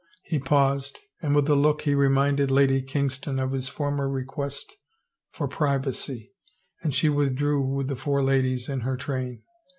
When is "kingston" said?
2.81-3.37